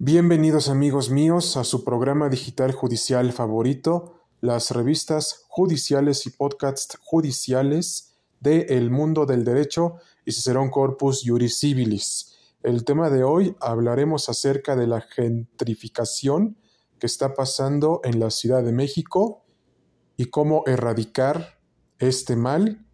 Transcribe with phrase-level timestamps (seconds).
[0.00, 8.14] Bienvenidos amigos míos a su programa digital judicial favorito, las revistas judiciales y podcasts judiciales
[8.38, 12.38] de El Mundo del Derecho y Cicerón Corpus Juris Civilis.
[12.62, 16.56] El tema de hoy hablaremos acerca de la gentrificación
[17.00, 19.46] que está pasando en la Ciudad de México
[20.16, 21.58] y cómo erradicar
[21.98, 22.86] este mal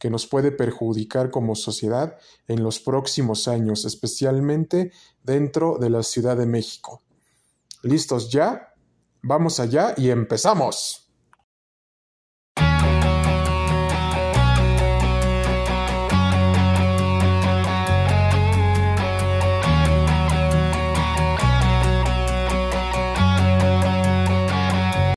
[0.00, 2.16] que nos puede perjudicar como sociedad
[2.48, 4.92] en los próximos años, especialmente
[5.22, 7.02] dentro de la Ciudad de México.
[7.82, 8.74] ¿Listos ya?
[9.22, 11.06] Vamos allá y empezamos.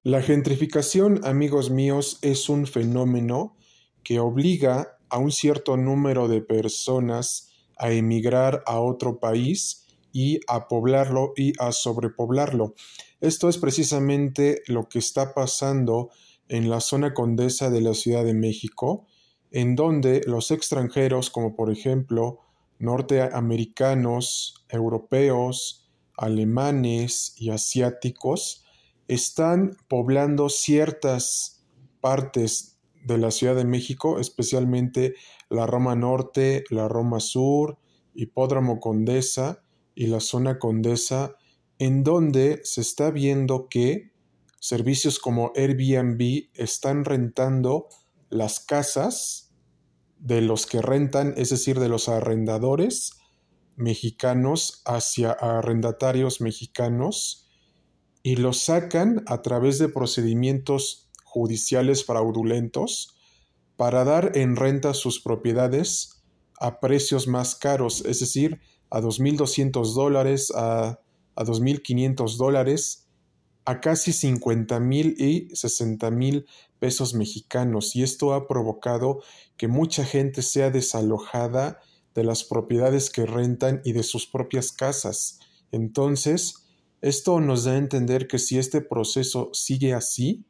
[0.03, 3.55] La gentrificación, amigos míos, es un fenómeno
[4.03, 10.67] que obliga a un cierto número de personas a emigrar a otro país y a
[10.67, 12.75] poblarlo y a sobrepoblarlo.
[13.19, 16.09] Esto es precisamente lo que está pasando
[16.47, 19.07] en la zona condesa de la Ciudad de México,
[19.51, 22.39] en donde los extranjeros, como por ejemplo
[22.79, 28.65] norteamericanos, europeos, alemanes y asiáticos,
[29.07, 31.63] están poblando ciertas
[32.01, 32.72] partes
[33.05, 35.15] de la Ciudad de México, especialmente
[35.49, 37.77] la Roma Norte, la Roma Sur,
[38.13, 39.63] Hipódromo Condesa
[39.95, 41.35] y la zona Condesa,
[41.79, 44.11] en donde se está viendo que
[44.59, 47.87] servicios como Airbnb están rentando
[48.29, 49.53] las casas
[50.19, 53.17] de los que rentan, es decir, de los arrendadores
[53.75, 57.49] mexicanos hacia arrendatarios mexicanos
[58.21, 63.15] y los sacan a través de procedimientos judiciales fraudulentos
[63.75, 66.23] para dar en renta sus propiedades
[66.59, 70.99] a precios más caros, es decir, a 2.200 dólares, a,
[71.35, 73.07] a 2.500 dólares,
[73.65, 76.45] a casi 50.000 y 60.000
[76.77, 77.95] pesos mexicanos.
[77.95, 79.23] Y esto ha provocado
[79.57, 81.79] que mucha gente sea desalojada
[82.13, 85.39] de las propiedades que rentan y de sus propias casas.
[85.71, 86.67] Entonces,
[87.01, 90.45] esto nos da a entender que si este proceso sigue así,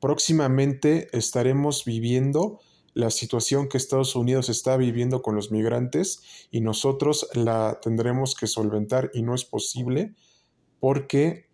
[0.00, 2.60] Próximamente estaremos viviendo
[2.94, 8.46] la situación que Estados Unidos está viviendo con los migrantes y nosotros la tendremos que
[8.46, 10.14] solventar y no es posible
[10.80, 11.48] porque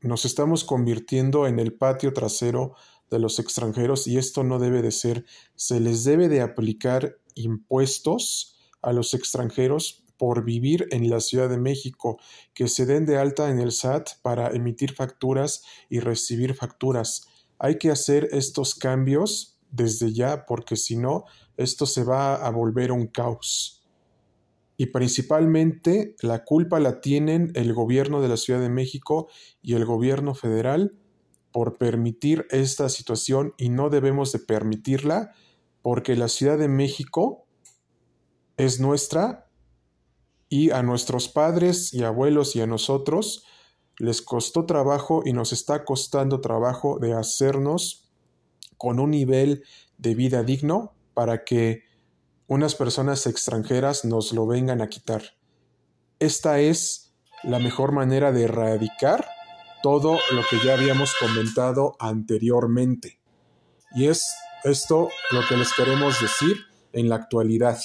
[0.00, 2.74] nos estamos convirtiendo en el patio trasero
[3.10, 5.24] de los extranjeros y esto no debe de ser.
[5.54, 11.58] Se les debe de aplicar impuestos a los extranjeros por vivir en la Ciudad de
[11.58, 12.18] México,
[12.54, 17.28] que se den de alta en el SAT para emitir facturas y recibir facturas
[17.62, 22.90] hay que hacer estos cambios desde ya porque si no, esto se va a volver
[22.90, 23.86] un caos.
[24.76, 29.28] Y principalmente la culpa la tienen el gobierno de la Ciudad de México
[29.62, 30.98] y el gobierno federal
[31.52, 35.30] por permitir esta situación y no debemos de permitirla
[35.82, 37.46] porque la Ciudad de México
[38.56, 39.46] es nuestra
[40.48, 43.44] y a nuestros padres y abuelos y a nosotros
[44.02, 48.10] les costó trabajo y nos está costando trabajo de hacernos
[48.76, 49.62] con un nivel
[49.96, 51.84] de vida digno para que
[52.48, 55.22] unas personas extranjeras nos lo vengan a quitar.
[56.18, 57.14] Esta es
[57.44, 59.24] la mejor manera de erradicar
[59.84, 63.20] todo lo que ya habíamos comentado anteriormente.
[63.94, 66.56] Y es esto lo que les queremos decir
[66.92, 67.78] en la actualidad.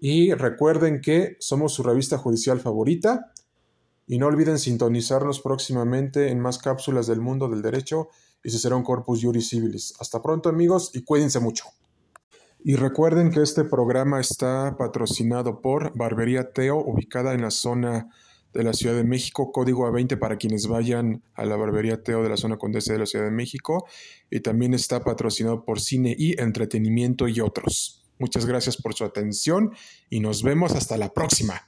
[0.00, 3.32] Y recuerden que somos su revista judicial favorita
[4.08, 8.08] y no olviden sintonizarnos próximamente en más cápsulas del mundo del derecho
[8.42, 9.94] y se será un Corpus Juris Civilis.
[10.00, 11.64] Hasta pronto amigos y cuídense mucho.
[12.64, 18.08] Y recuerden que este programa está patrocinado por Barbería Teo, ubicada en la zona
[18.54, 22.30] de la Ciudad de México, código A20 para quienes vayan a la Barbería Teo de
[22.30, 23.86] la zona Condesa de la Ciudad de México.
[24.30, 28.06] Y también está patrocinado por Cine y Entretenimiento y otros.
[28.18, 29.72] Muchas gracias por su atención
[30.10, 31.67] y nos vemos hasta la próxima.